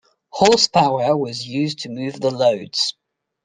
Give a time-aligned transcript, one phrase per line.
[0.31, 2.95] Horse power was used to move the loads.